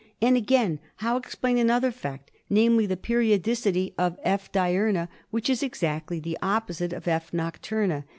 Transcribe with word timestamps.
And, 0.19 0.35
again, 0.35 0.79
how 0.95 1.15
explain 1.15 1.59
another 1.59 1.91
fact, 1.91 2.31
namely, 2.49 2.87
the 2.87 2.97
periodicity 2.97 3.93
of 3.99 4.17
F, 4.23 4.51
diurna 4.51 5.09
which 5.29 5.47
is 5.47 5.61
exactly 5.61 6.19
the 6.19 6.39
opposite 6.41 6.91
of 6.91 7.03
that 7.03 7.17
of 7.17 7.25
F. 7.27 7.31
nocturna 7.33 8.03